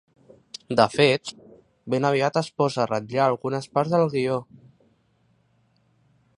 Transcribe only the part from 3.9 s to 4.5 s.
del guió.